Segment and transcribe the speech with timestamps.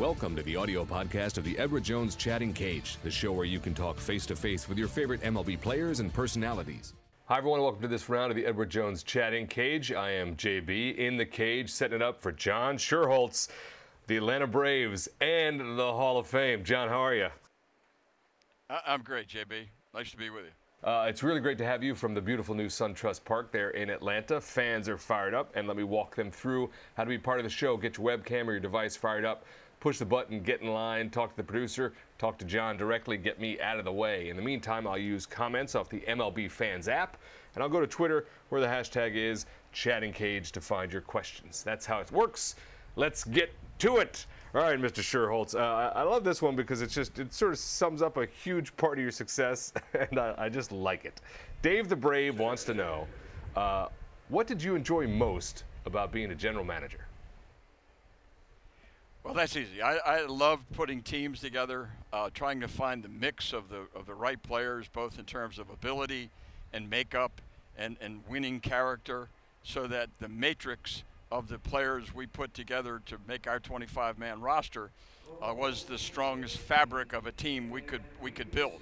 [0.00, 3.60] Welcome to the audio podcast of the Edward Jones Chatting Cage, the show where you
[3.60, 6.94] can talk face to face with your favorite MLB players and personalities.
[7.26, 7.60] Hi, everyone.
[7.60, 9.92] Welcome to this round of the Edward Jones Chatting Cage.
[9.92, 13.48] I am JB in the cage, setting it up for John Schuerholz,
[14.06, 16.64] the Atlanta Braves, and the Hall of Fame.
[16.64, 17.28] John, how are you?
[18.70, 19.66] I'm great, JB.
[19.92, 20.88] Nice to be with you.
[20.90, 23.90] Uh, it's really great to have you from the beautiful new SunTrust Park there in
[23.90, 24.40] Atlanta.
[24.40, 27.44] Fans are fired up, and let me walk them through how to be part of
[27.44, 27.76] the show.
[27.76, 29.44] Get your webcam or your device fired up
[29.80, 33.40] push the button, get in line, talk to the producer, talk to John directly, get
[33.40, 34.28] me out of the way.
[34.28, 37.16] In the meantime, I'll use comments off the MLB Fans app,
[37.54, 41.62] and I'll go to Twitter where the hashtag is Chatting Cage to find your questions.
[41.62, 42.56] That's how it works.
[42.96, 44.26] Let's get to it.
[44.54, 45.00] All right, Mr.
[45.00, 45.54] Schuerholz.
[45.54, 48.76] Uh, I love this one because it's just it sort of sums up a huge
[48.76, 51.20] part of your success, and I, I just like it.
[51.62, 53.06] Dave the Brave wants to know,
[53.56, 53.86] uh,
[54.28, 57.06] what did you enjoy most about being a general manager?
[59.22, 59.82] Well, that's easy.
[59.82, 64.06] I, I love putting teams together, uh, trying to find the mix of the of
[64.06, 66.30] the right players, both in terms of ability
[66.72, 67.40] and makeup
[67.76, 69.28] and, and winning character,
[69.62, 74.90] so that the matrix of the players we put together to make our 25-man roster
[75.40, 78.80] uh, was the strongest fabric of a team we could we could build.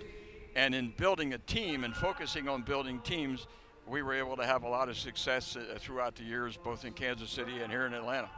[0.54, 3.48] And in building a team and focusing on building teams,
[3.88, 6.92] we were able to have a lot of success uh, throughout the years, both in
[6.92, 8.30] Kansas City and here in Atlanta.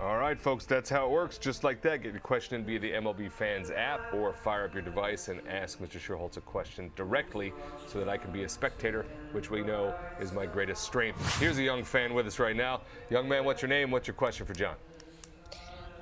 [0.00, 1.38] All right, folks, that's how it works.
[1.38, 4.74] Just like that, get your question in via the MLB Fans app or fire up
[4.74, 6.00] your device and ask Mr.
[6.00, 7.52] Schuerholz a question directly
[7.86, 11.38] so that I can be a spectator, which we know is my greatest strength.
[11.38, 12.80] Here's a young fan with us right now.
[13.08, 13.92] Young man, what's your name?
[13.92, 14.74] What's your question for John?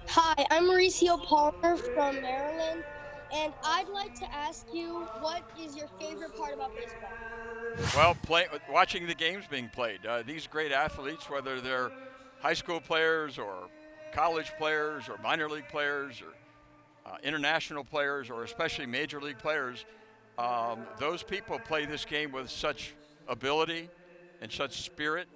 [0.08, 2.82] Hi, I'm Mauricio Palmer from Maryland,
[3.30, 7.10] and I'd like to ask you what is your favorite part about baseball?
[7.94, 10.06] Well, play, watching the games being played.
[10.06, 11.92] Uh, these great athletes, whether they're
[12.40, 13.68] high school players or
[14.12, 19.84] college players or minor league players or uh, international players or especially major league players,
[20.38, 22.94] um, those people play this game with such
[23.28, 23.88] ability
[24.40, 25.28] and such spirit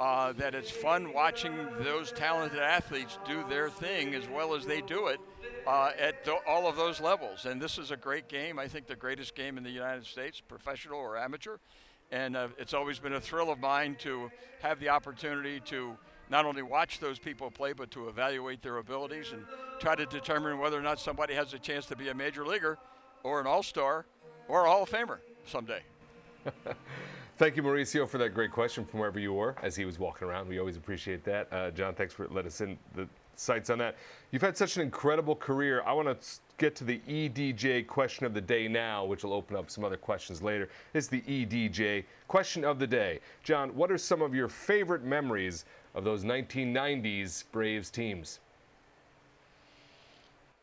[0.00, 4.80] uh, that it's fun watching those talented athletes do their thing as well as they
[4.80, 5.20] do it
[5.66, 7.46] uh, at all of those levels.
[7.46, 8.58] And this is a great game.
[8.58, 11.58] I think the greatest game in the United States, professional or amateur.
[12.10, 14.30] And uh, it's always been a thrill of mine to
[14.60, 15.96] have the opportunity to
[16.32, 19.44] not only watch those people play, but to evaluate their abilities and
[19.78, 22.78] try to determine whether or not somebody has a chance to be a major leaguer
[23.22, 24.06] or an all star
[24.48, 25.82] or a Hall of Famer someday.
[27.36, 30.26] Thank you, Mauricio, for that great question from wherever you were as he was walking
[30.26, 30.48] around.
[30.48, 31.52] We always appreciate that.
[31.52, 33.96] Uh, John, thanks for letting us in the sights on that.
[34.30, 35.82] You've had such an incredible career.
[35.84, 39.56] I want to get to the EDJ question of the day now, which will open
[39.56, 40.68] up some other questions later.
[40.94, 43.20] It's the EDJ question of the day.
[43.42, 45.64] John, what are some of your favorite memories
[45.94, 48.40] of those 1990s Braves teams?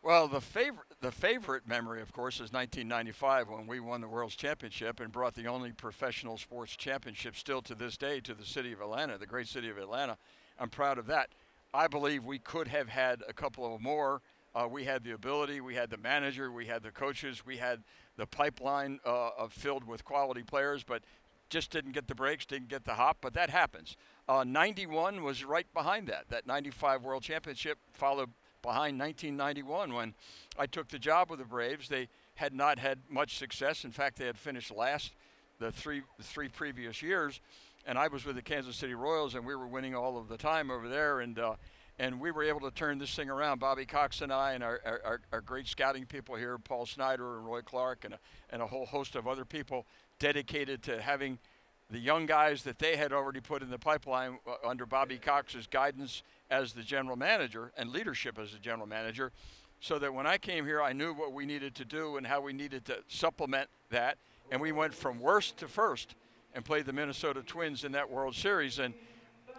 [0.01, 4.35] Well, the favorite the favorite memory, of course, is 1995 when we won the World's
[4.35, 8.73] Championship and brought the only professional sports championship still to this day to the city
[8.73, 10.17] of Atlanta, the great city of Atlanta.
[10.59, 11.29] I'm proud of that.
[11.73, 14.21] I believe we could have had a couple of more.
[14.53, 17.81] Uh, we had the ability, we had the manager, we had the coaches, we had
[18.17, 21.03] the pipeline uh, filled with quality players, but
[21.49, 23.17] just didn't get the breaks, didn't get the hop.
[23.21, 23.95] But that happens.
[24.29, 26.25] Uh, 91 was right behind that.
[26.29, 28.29] That 95 World Championship followed
[28.61, 30.13] behind 1991 when
[30.55, 31.89] I took the job with the Braves.
[31.89, 33.83] They had not had much success.
[33.83, 35.13] In fact, they had finished last
[35.57, 37.41] the three the three previous years,
[37.87, 40.37] and I was with the Kansas City Royals, and we were winning all of the
[40.37, 41.37] time over there, and.
[41.39, 41.55] Uh,
[42.01, 43.59] and we were able to turn this thing around.
[43.59, 47.45] Bobby Cox and I, and our, our, our great scouting people here, Paul Snyder and
[47.45, 48.19] Roy Clark, and a,
[48.51, 49.85] and a whole host of other people
[50.17, 51.39] dedicated to having
[51.89, 55.67] the young guys that they had already put in the pipeline uh, under Bobby Cox's
[55.67, 59.31] guidance as the general manager and leadership as the general manager,
[59.79, 62.41] so that when I came here, I knew what we needed to do and how
[62.41, 64.17] we needed to supplement that.
[64.51, 66.15] And we went from worst to first
[66.53, 68.93] and played the Minnesota Twins in that World Series and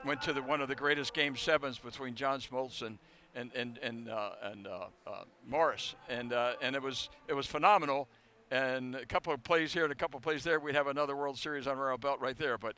[0.05, 2.99] went to the, one of the greatest game sevens between John Smoltz and
[3.35, 7.47] and and and, uh, and uh, uh, Morris, and uh, and it was it was
[7.47, 8.09] phenomenal
[8.51, 11.17] and a couple of plays here and a couple of plays there, we'd have another
[11.17, 12.59] World Series on our belt right there.
[12.59, 12.75] But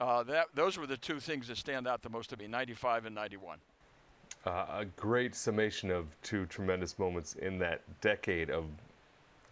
[0.00, 3.06] uh, that those were the two things that stand out the most to me: 95
[3.06, 3.58] and 91.
[4.44, 8.64] Uh, a great summation of two tremendous moments in that decade of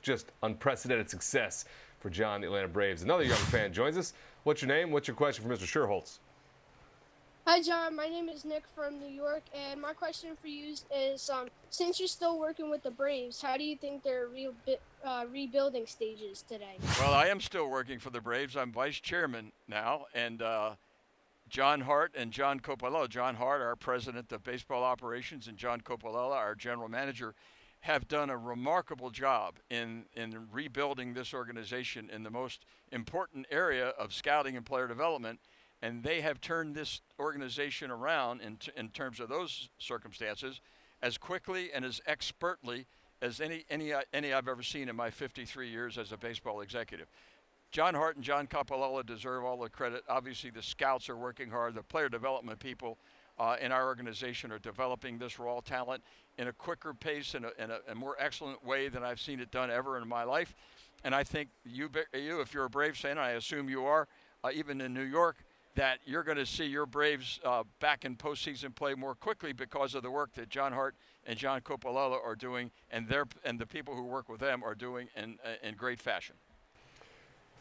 [0.03, 1.65] just unprecedented success
[2.01, 3.03] for John, the Atlanta Braves.
[3.03, 4.15] Another young fan joins us.
[4.43, 4.91] What's your name?
[4.91, 5.67] What's your question for Mr.
[5.67, 6.19] Schuerholz?
[7.47, 7.95] Hi, John.
[7.95, 12.01] My name is Nick from New York, and my question for you is: um, since
[12.01, 14.49] you're still working with the Braves, how do you think they're re-
[15.05, 16.77] uh, rebuilding stages today?
[16.99, 18.57] Well, I am still working for the Braves.
[18.57, 20.73] I'm vice chairman now, and uh,
[21.49, 23.09] John Hart and John Coppolella.
[23.09, 27.35] John Hart, our president of baseball operations, and John Coppolella, our general manager,
[27.81, 33.89] have done a remarkable job in, in rebuilding this organization in the most important area
[33.99, 35.41] of scouting and player development.
[35.83, 40.61] And they have turned this organization around in, in terms of those circumstances
[41.03, 42.87] as quickly and as expertly
[43.23, 47.09] as any, any, any I've ever seen in my 53 years as a baseball executive.
[47.71, 50.03] John Hart and John Coppolella deserve all the credit.
[50.09, 51.75] Obviously, the scouts are working hard.
[51.75, 52.99] The player development people
[53.39, 56.03] uh, in our organization are developing this raw talent
[56.37, 59.41] in a quicker pace and a, in a, a, more excellent way than I've seen
[59.41, 60.55] it done ever in my life.
[61.05, 64.09] And I think you, you if you're a Braves fan, I assume you are,
[64.43, 65.37] uh, even in New York,
[65.75, 69.95] that you're going to see your Braves uh, back in postseason play more quickly because
[69.95, 70.97] of the work that John Hart
[71.27, 74.75] and John Coppolella are doing, and their and the people who work with them are
[74.75, 76.37] doing in in great fashion.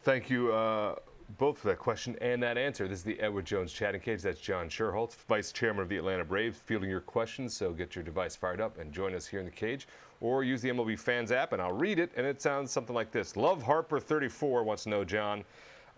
[0.03, 0.95] Thank you uh,
[1.37, 2.87] both for that question and that answer.
[2.87, 4.21] This is the Edward Jones chatting cage.
[4.21, 7.55] That's John Schuerholz, Vice Chairman of the Atlanta Braves, fielding your questions.
[7.55, 9.87] So get your device fired up and join us here in the cage,
[10.21, 12.11] or use the MLB Fans app, and I'll read it.
[12.15, 15.43] And it sounds something like this: Love Harper 34 wants to know, John,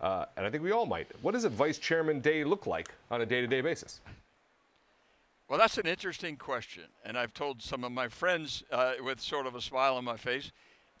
[0.02, 1.08] uh, and I think we all might.
[1.22, 4.00] What does a Vice Chairman day look like on a day-to-day basis?
[5.48, 9.46] Well, that's an interesting question, and I've told some of my friends uh, with sort
[9.46, 10.50] of a smile on my face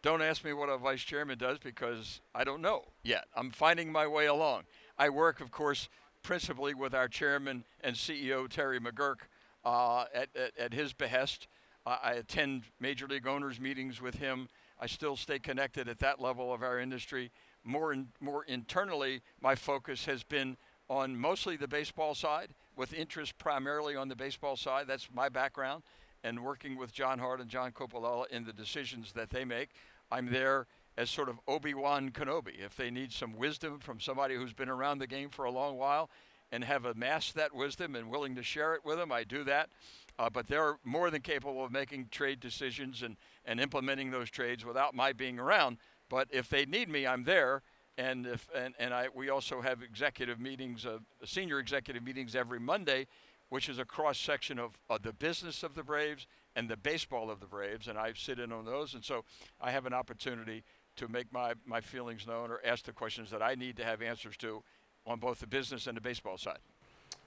[0.02, 3.26] don't ask me what a vice chairman does because I don't know yet.
[3.36, 4.64] I'm finding my way along.
[4.98, 5.88] I work, of course,
[6.22, 9.28] principally with our chairman and CEO, Terry McGuirk,
[9.64, 11.46] uh, at, at, at, his behest.
[11.86, 14.48] Uh, I attend major league owners' meetings with him.
[14.80, 17.30] I still stay connected at that level of our industry.
[17.64, 20.56] More, in, more internally, my focus has been
[20.88, 24.86] on mostly the baseball side, with interest primarily on the baseball side.
[24.86, 25.82] That's my background,
[26.24, 29.70] and working with John Hart and John Coppolella in the decisions that they make.
[30.10, 30.66] I'm there
[30.96, 32.58] as sort of Obi Wan Kenobi.
[32.64, 35.78] If they need some wisdom from somebody who's been around the game for a long
[35.78, 36.10] while
[36.50, 39.70] and have amassed that wisdom and willing to share it with them, I do that.
[40.18, 43.16] Uh, but they're more than capable of making trade decisions and,
[43.46, 45.78] and implementing those trades without my being around.
[46.12, 47.62] But if they need me, I'm there.
[47.96, 52.60] And if and, and I we also have executive meetings, uh, senior executive meetings every
[52.60, 53.06] Monday,
[53.48, 57.40] which is a cross section of, the business of the Braves and the baseball of
[57.40, 58.92] the Braves, and I sit in on those.
[58.92, 59.24] And so
[59.58, 60.64] I have an opportunity
[60.96, 64.02] to make my, my feelings known or ask the questions that I need to have
[64.02, 64.62] answers to
[65.06, 66.58] on both the business and the baseball side.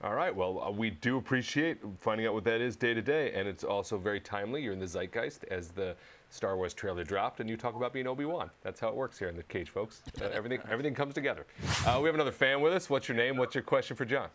[0.03, 0.35] All right.
[0.35, 3.63] Well, uh, we do appreciate finding out what that is day to day, and it's
[3.63, 4.61] also very timely.
[4.61, 5.95] You're in the zeitgeist as the
[6.35, 8.51] Star Wars trailer dropped, and you talk about being Obi Wan.
[8.61, 10.03] That's how it works here in the cage, folks.
[10.21, 11.45] Uh, everything everything comes together.
[11.85, 12.89] Uh, we have another fan with us.
[12.89, 13.37] What's your name?
[13.37, 14.27] What's your question for John?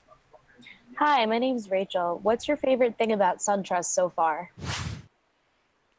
[0.97, 2.19] Hi, my name's Rachel.
[2.23, 4.51] What's your favorite thing about SunTrust so far?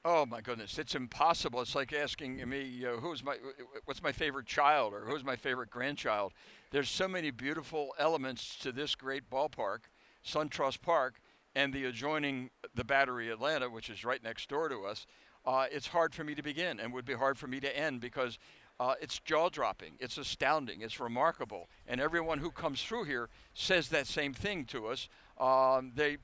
[0.03, 1.62] Oh my goodness, it's impossible.
[1.62, 3.38] It's like asking me uh, who's my
[3.86, 6.33] what's my favorite child or who's my favorite grandchild.
[6.71, 9.81] There's so many beautiful elements to this great ballpark,
[10.25, 11.21] SunTrust Park,
[11.53, 15.06] and the adjoining the Battery Atlanta, which is right next door to us.
[15.45, 17.99] Uh, it's hard for me to begin and would be hard for me to end
[17.99, 18.38] because
[18.79, 21.69] uh, it's jaw dropping, it's astounding, it's remarkable.
[21.88, 25.07] And everyone who comes through here says that same thing to us.
[25.39, 26.17] Um, they,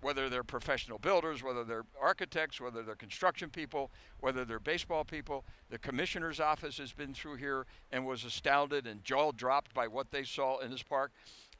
[0.00, 3.90] whether they're professional builders, whether they're architects, whether they're construction people,
[4.20, 9.02] whether they're baseball people, the commissioner's office has been through here and was astounded and
[9.02, 11.10] jaw dropped by what they saw in this park.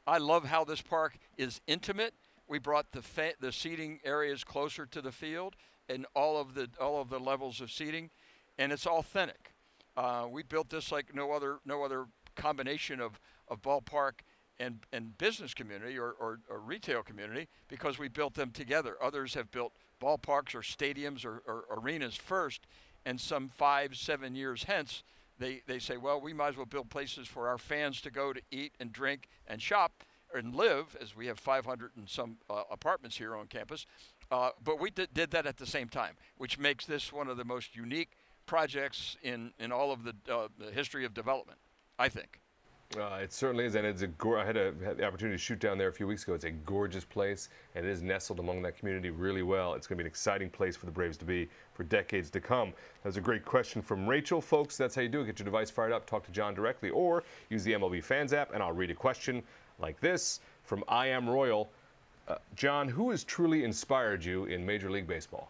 [0.05, 2.13] I love how this park is intimate.
[2.47, 3.01] We brought the
[3.39, 5.55] the seating areas closer to the field
[5.89, 8.09] and all of the all of the levels of seating,
[8.57, 9.53] and it's authentic.
[9.97, 14.21] Uh, we built this like no other no other combination of, of ballpark
[14.59, 18.95] and, and business community or, or, or, retail community because we built them together.
[19.01, 22.67] Others have built ballparks or stadiums or, or arenas first,
[23.05, 25.03] and some five, seven years hence,
[25.37, 28.31] they, they say, well, we might as well build places for our fans to go
[28.31, 32.63] to eat and drink and shop and live, as we have 500 and some uh,
[32.71, 33.85] apartments here on campus.
[34.31, 37.37] Uh, but we did, did that at the same time, which makes this one of
[37.37, 38.11] the most unique
[38.45, 41.59] projects in, in all of the, uh, the history of development,
[41.99, 42.39] I think.
[42.97, 44.09] Uh, it certainly is, and it's a.
[44.37, 46.33] I had, a, had the opportunity to shoot down there a few weeks ago.
[46.33, 49.73] It's a gorgeous place, and it is nestled among that community really well.
[49.73, 52.39] It's going to be an exciting place for the Braves to be for decades to
[52.39, 52.69] come.
[53.03, 54.77] That was a great question from Rachel, folks.
[54.77, 55.25] That's how you do it.
[55.25, 58.53] Get your device fired up, talk to John directly, or use the MLB Fans app,
[58.53, 59.43] and I'll read a question
[59.79, 61.69] like this from I Am Royal.
[62.27, 65.49] Uh, John, who has truly inspired you in Major League Baseball?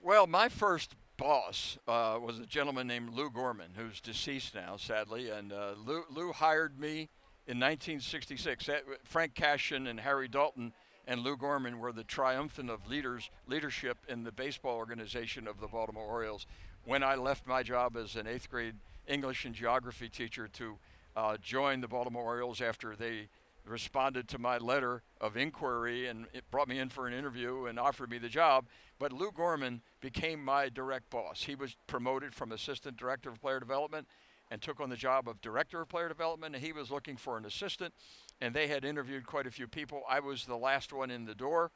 [0.00, 5.30] Well, my first boss uh, was a gentleman named Lou Gorman, who's deceased now, sadly.
[5.30, 7.08] And uh, Lou, Lou, hired me
[7.46, 8.70] in 1966.
[9.04, 10.72] Frank Cashen and Harry Dalton
[11.06, 15.66] and Lou Gorman were the triumphant of leaders leadership in the baseball organization of the
[15.66, 16.46] Baltimore Orioles.
[16.84, 18.74] When I left my job as an eighth grade
[19.08, 20.78] English and geography teacher to
[21.16, 23.28] uh, joined the Baltimore Orioles after they
[23.64, 27.78] responded to my letter of inquiry and it brought me in for an interview and
[27.78, 28.66] offered me the job.
[28.98, 31.44] But Lou Gorman became my direct boss.
[31.44, 34.06] He was promoted from assistant director of player development
[34.52, 36.54] and took on the job of director of player development.
[36.54, 37.94] And he was looking for an assistant,
[38.40, 40.02] and they had interviewed quite a few people.
[40.06, 41.70] I was the last one in the door,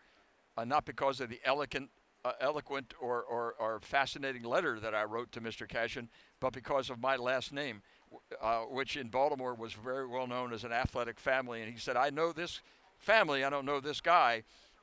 [0.59, 1.88] uh, not because of the elegant,
[2.23, 5.66] uh, eloquent or, or, or, fascinating letter that I wrote to Mr.
[5.66, 7.83] Cashen, but because of my last name,
[8.40, 11.62] uh, which in Baltimore was very well known as an athletic family.
[11.62, 12.61] And he said, I know this
[12.99, 14.42] family, I don't know this guy.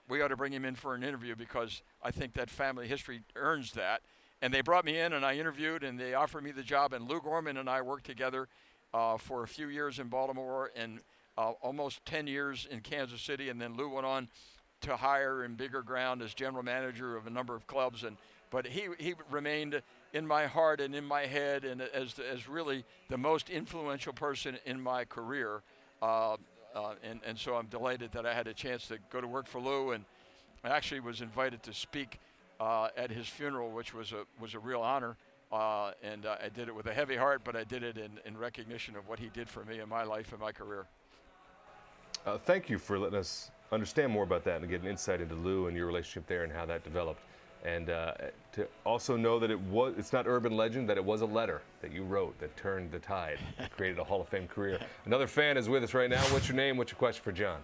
[0.10, 3.22] We ought to bring him in for an interview because I think that family history
[3.36, 4.02] earns that.
[4.42, 6.92] And they brought me in, and I interviewed, and they offered me the job.
[6.92, 8.50] And Lou Gorman and I worked together
[8.94, 11.00] uh, for a few years in Baltimore and
[11.38, 13.50] uh, almost 10 years in Kansas City.
[13.50, 14.28] And then Lou went on
[14.82, 18.04] to higher and bigger ground as general manager of a number of clubs.
[18.04, 18.18] And
[18.52, 19.82] but he he remained
[20.14, 24.58] in my heart and in my head, and as as really the most influential person
[24.66, 25.62] in my career.
[26.02, 26.38] Uh,
[26.76, 29.46] uh, and, and so I'm delighted that I had a chance to go to work
[29.46, 30.04] for Lou, and
[30.64, 32.20] I actually was invited to speak
[32.60, 35.18] uh, at his funeral, which was a was a real honor.
[35.52, 38.36] Uh, and I did it with a heavy heart, but I did it in, in
[38.36, 40.88] recognition of what he did for me in my life and my career.
[42.26, 45.36] Uh, thank you for letting us understand more about that and get an insight into
[45.36, 47.22] Lou and your relationship there and how that developed.
[47.64, 48.14] And uh,
[48.54, 51.62] to also know that it was, it's not urban legend, that it was a letter
[51.82, 53.40] that you wrote that turned the tide,
[53.76, 54.80] created a Hall of Fame career.
[55.06, 56.22] Another fan is with us right now.
[56.24, 56.76] What's your name?
[56.76, 57.60] What's your question for John?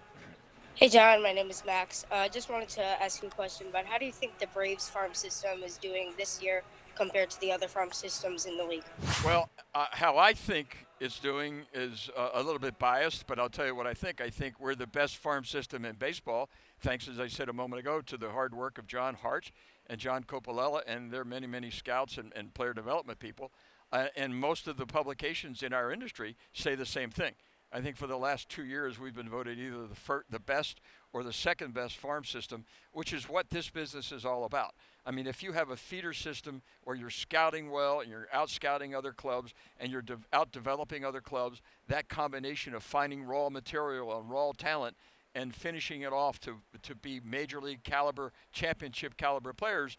[0.76, 2.06] Hey, John, my name is Max.
[2.10, 4.48] I uh, just wanted to ask you a question about how do you think the
[4.48, 6.64] Braves farm system is doing this year
[6.96, 8.86] compared to the other farm systems in the league?
[9.26, 13.50] Well, uh, how I think it's doing is uh, a little bit biased, but I'll
[13.50, 14.22] tell you what I think.
[14.22, 17.82] I think we're the best farm system in baseball, thanks, as I said a moment
[17.82, 19.52] ago, to the hard work of John Hart
[19.90, 23.52] and John Coppolella and there are many, many scouts and, and player development people.
[23.92, 27.34] Uh, and most of the publications in our industry say the same thing.
[27.72, 30.82] I think for the last two years, we've been voted either the, fir- the best
[31.14, 34.74] or the second best farm system, which is what this business is all about.
[35.06, 38.50] I mean, if you have a feeder system where you're scouting well and you're out
[38.50, 43.50] scouting other clubs and you're de- out developing other clubs, that combination of finding raw
[43.50, 44.96] material and raw talent
[45.40, 49.98] and finishing it off to, to be major league caliber, championship caliber players,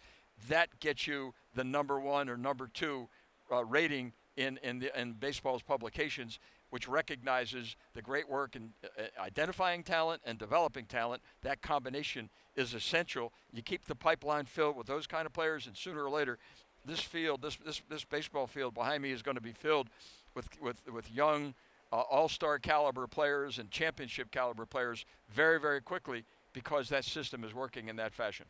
[0.49, 3.09] that gets you the number one or number two
[3.51, 9.03] uh, rating in, in, the, in baseball's publications which recognizes the great work in uh,
[9.03, 11.21] uh, identifying talent and developing talent.
[11.43, 13.33] That combination is essential.
[13.53, 16.39] You keep the pipeline filled with those kind of players, and sooner or later,
[16.85, 19.89] this field, this this this baseball field behind me is going to be filled
[20.35, 21.55] with with with young,
[21.93, 27.55] uh, all-star caliber players and championship caliber players very very quickly because that system is
[27.55, 28.47] working in that fashion.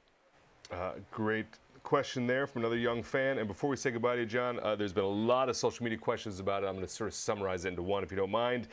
[0.73, 1.47] Uh, great
[1.83, 3.39] question there from another young fan.
[3.39, 5.85] And before we say goodbye to you, John, uh, there's been a lot of social
[5.85, 6.67] media questions about it.
[6.67, 8.69] I'm going to sort of summarize it into one, if you don't mind.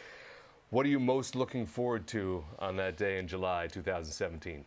[0.69, 4.65] What are you most looking forward to on that day in July 2017?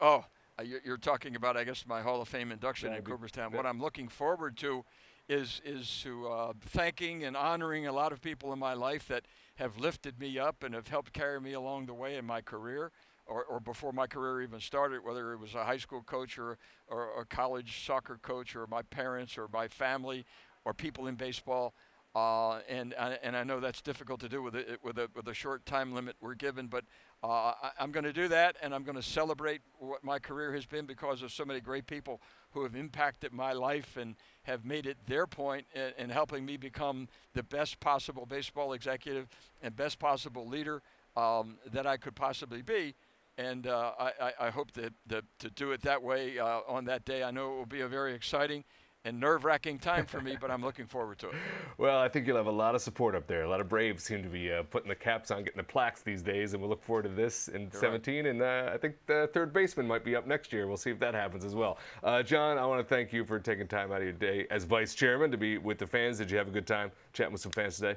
[0.00, 0.24] Oh,
[0.58, 3.52] uh, you're talking about, I guess, my Hall of Fame induction yeah, in Cooperstown.
[3.52, 4.84] What I'm looking forward to
[5.32, 9.24] is is to uh, thanking and honoring a lot of people in my life that
[9.56, 12.92] have lifted me up and have helped carry me along the way in my career
[13.26, 16.58] or, or before my career even started, whether it was a high school coach or,
[16.88, 20.24] or a college soccer coach or my parents or my family
[20.64, 21.72] or people in baseball.
[22.14, 25.34] Uh, and and I know that's difficult to do with it with a with a
[25.34, 26.84] short time limit we're given, but
[27.24, 30.52] uh, I, am going to do that, and I'm going to celebrate what my career
[30.52, 34.66] has been because of so many great people who have impacted my life and have
[34.66, 39.26] made it their point in, in helping me become the best possible baseball executive
[39.62, 40.82] and best possible leader
[41.16, 42.94] um, that I could possibly be
[43.38, 47.06] and uh, I, I, hope that, that, to do it that way uh, on that
[47.06, 47.22] day.
[47.22, 48.62] I know it will be a very exciting
[49.04, 51.34] and nerve-wracking time for me, but I'm looking forward to it.
[51.78, 53.42] Well, I think you'll have a lot of support up there.
[53.42, 56.02] A lot of Braves seem to be uh, putting the caps on, getting the plaques
[56.02, 58.24] these days, and we'll look forward to this in You're 17.
[58.24, 58.30] Right.
[58.30, 60.68] And uh, I think the third baseman might be up next year.
[60.68, 61.78] We'll see if that happens as well.
[62.04, 64.64] Uh, John, I want to thank you for taking time out of your day as
[64.64, 66.18] vice chairman to be with the fans.
[66.18, 67.96] Did you have a good time chatting with some fans today?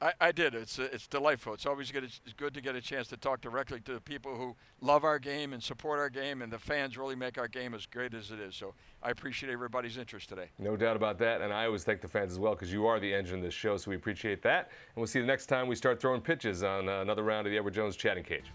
[0.00, 0.54] I, I did.
[0.54, 1.54] It's it's delightful.
[1.54, 2.04] It's always good.
[2.04, 5.18] It's good to get a chance to talk directly to the people who love our
[5.18, 8.30] game and support our game, and the fans really make our game as great as
[8.30, 8.54] it is.
[8.54, 10.50] So I appreciate everybody's interest today.
[10.58, 13.00] No doubt about that, and I always thank the fans as well because you are
[13.00, 13.78] the engine of this show.
[13.78, 16.62] So we appreciate that, and we'll see you the next time we start throwing pitches
[16.62, 18.52] on uh, another round of the Edward Jones Chatting Cage.